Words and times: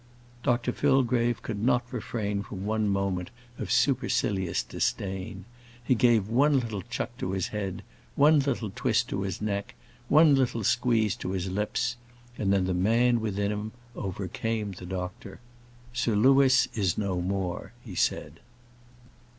Dr 0.41 0.71
Fillgrave 0.71 1.43
could 1.43 1.61
not 1.63 1.85
refrain 1.93 2.41
from 2.41 2.65
one 2.65 2.89
moment 2.89 3.29
of 3.59 3.71
supercilious 3.71 4.63
disdain: 4.63 5.45
he 5.83 5.93
gave 5.93 6.27
one 6.27 6.59
little 6.59 6.81
chuck 6.81 7.15
to 7.19 7.33
his 7.33 7.49
head, 7.49 7.83
one 8.15 8.39
little 8.39 8.71
twist 8.75 9.09
to 9.09 9.21
his 9.21 9.43
neck, 9.43 9.75
one 10.09 10.33
little 10.33 10.63
squeeze 10.63 11.15
to 11.17 11.33
his 11.33 11.51
lips, 11.51 11.97
and 12.35 12.51
then 12.51 12.65
the 12.65 12.73
man 12.73 13.19
within 13.21 13.51
him 13.51 13.73
overcame 13.95 14.71
the 14.71 14.87
doctor. 14.87 15.39
"Sir 15.93 16.15
Louis 16.15 16.67
is 16.73 16.97
no 16.97 17.21
more," 17.21 17.71
he 17.85 17.93
said. 17.93 18.39